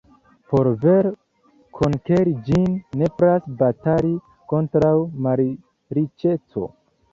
Por 0.51 0.69
vere 0.85 1.11
konkeri 1.79 2.33
ĝin, 2.47 2.65
nepras 3.03 3.47
batali 3.61 4.11
kontraŭ 4.55 4.93
malriĉeco. 5.29 6.69